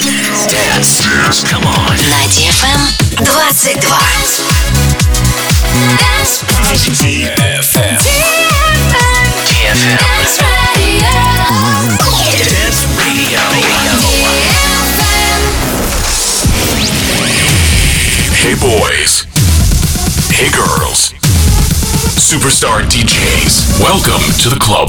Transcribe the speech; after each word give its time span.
Dance. 0.00 0.46
Dance. 0.48 1.44
Come 1.44 1.66
on. 1.66 1.96
На 2.08 2.24
DFM 2.32 2.80
22. 3.16 3.80
Dance. 5.98 6.40
DFM. 6.96 8.00
DFM. 9.44 10.00
Dance 11.60 12.48
Radio. 12.48 12.48
Dance 12.48 12.80
Radio. 12.96 13.40
Hey 18.40 18.54
boys. 18.56 19.26
Hey 20.32 20.48
girls. 20.50 21.12
Superstar 22.16 22.80
DJs. 22.88 23.82
Welcome 23.82 24.24
to 24.38 24.48
the 24.48 24.58
club. 24.58 24.88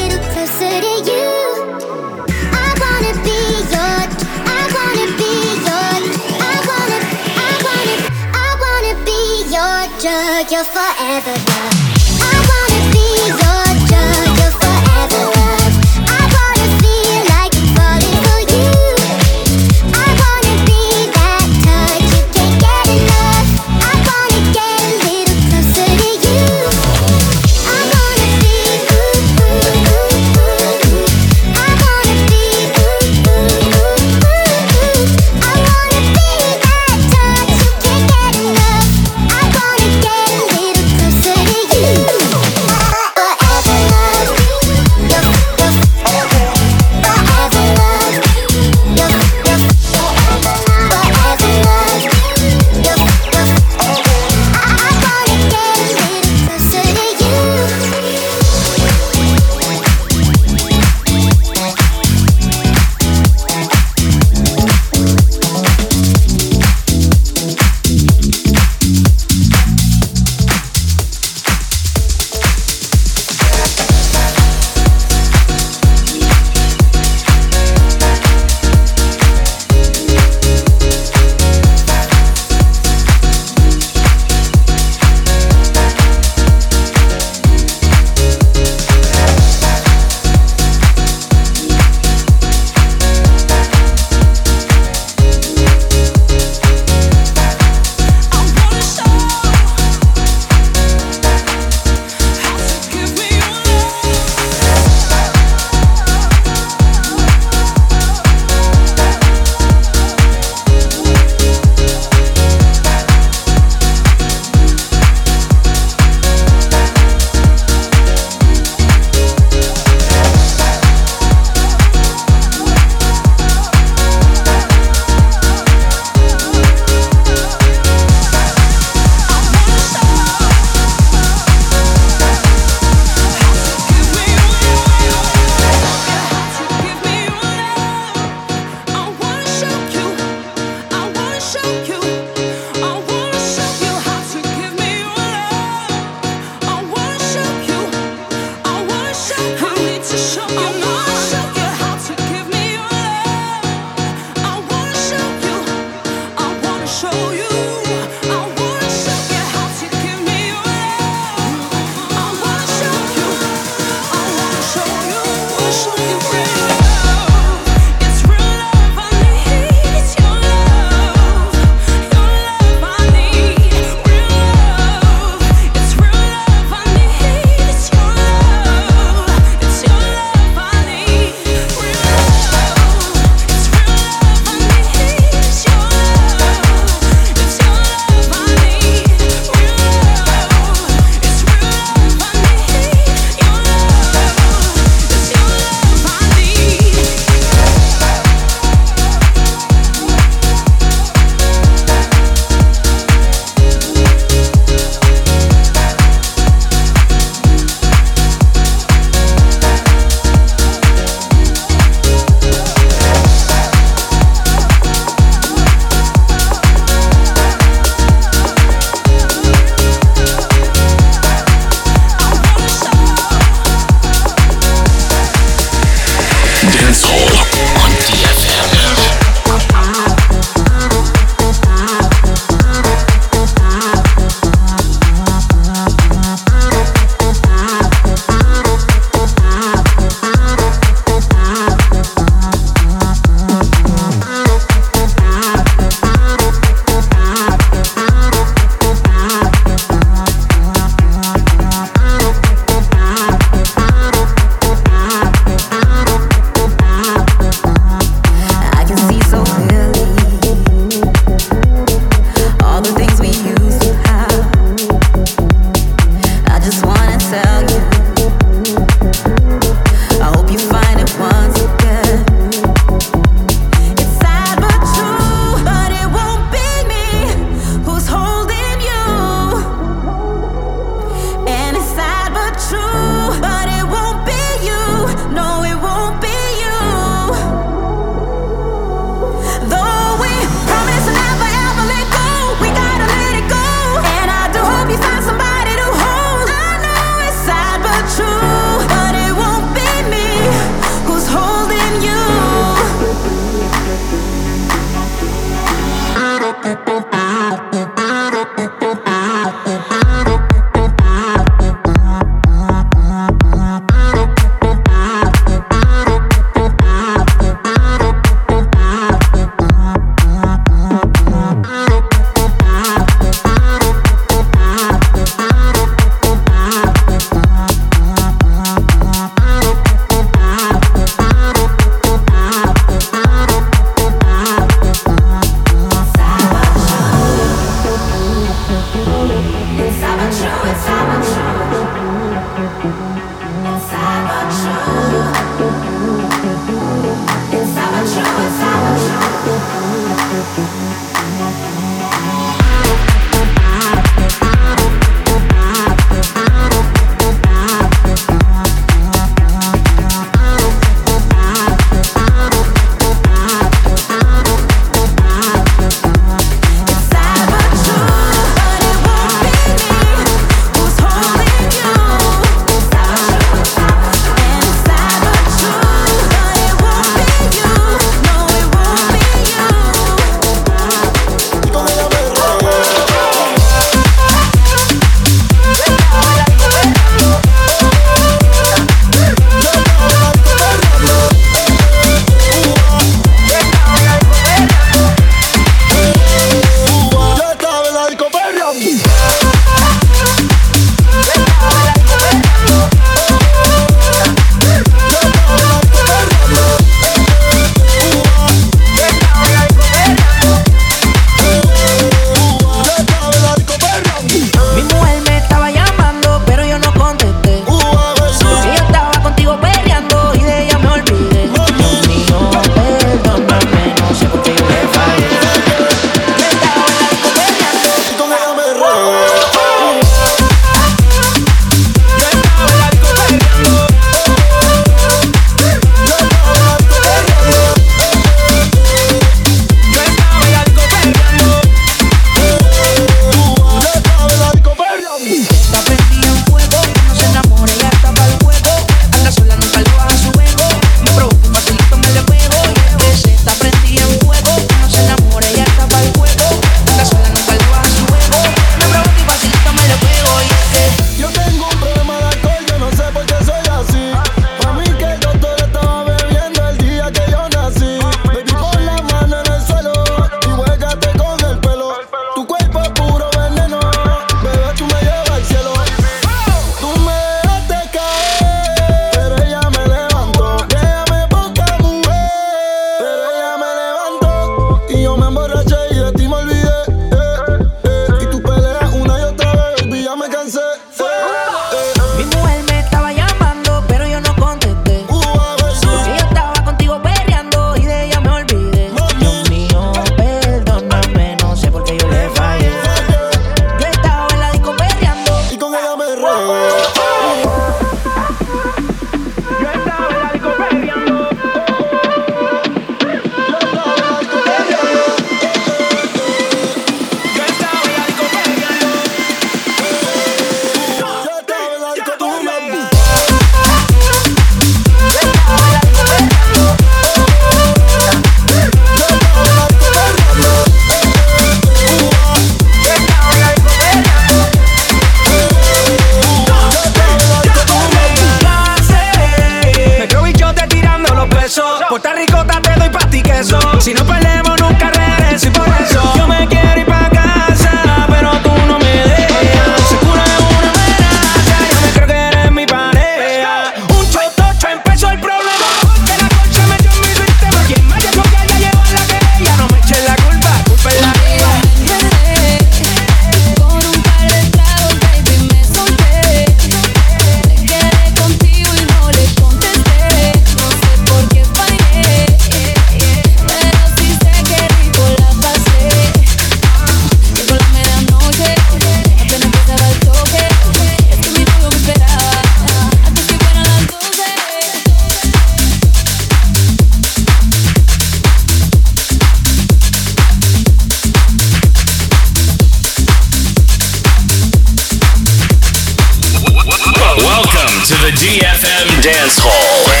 To 597.91 597.97
the 597.97 598.11
DFM 598.11 599.01
Dance 599.03 599.37
Hall. 599.37 600.00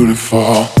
beautiful. 0.00 0.80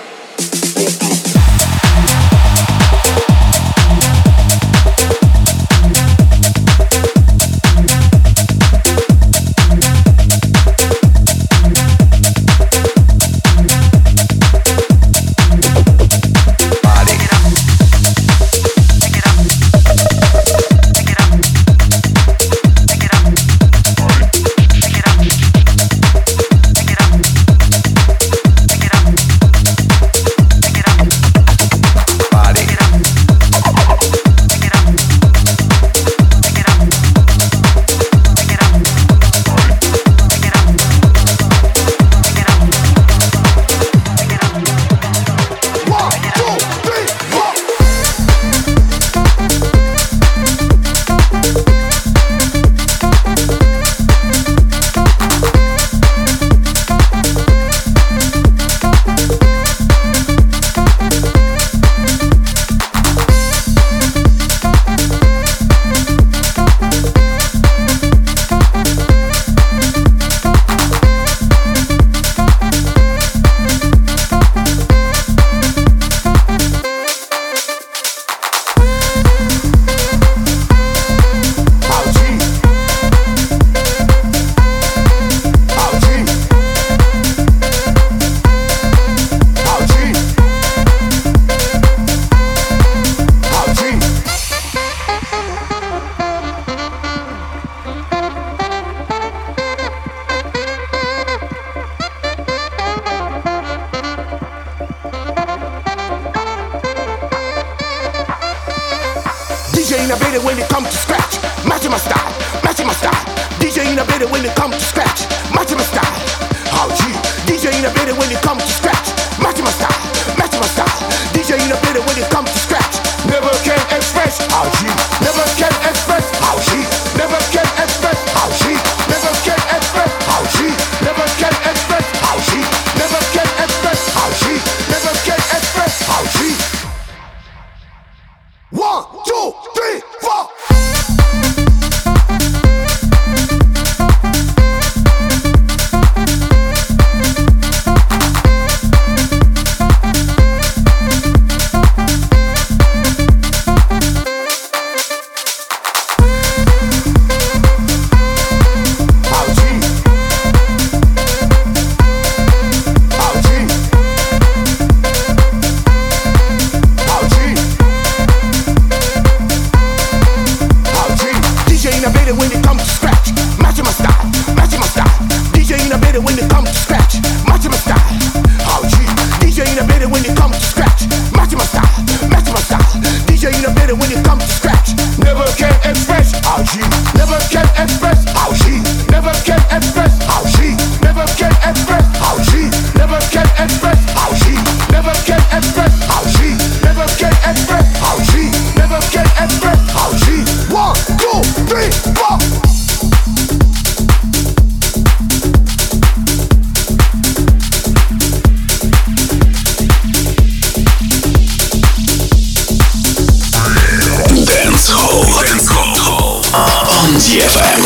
Dance 214.45 214.87
hall 214.89 216.41
uh, 216.53 216.97
on 216.97 217.09
DFM. 217.19 217.80